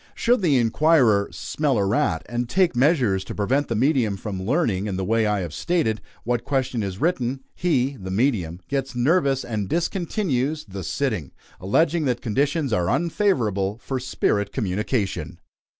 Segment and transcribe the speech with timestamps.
[0.15, 4.87] Should the inquirer "smell a rat," and take measures to prevent the medium from learning,
[4.87, 9.45] in the way I have stated, what question is written, he (the medium) gets nervous
[9.45, 15.39] and discontinues the "sitting," alleging that conditions are unfavorable for spirit communication.